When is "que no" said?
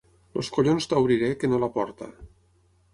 1.43-1.63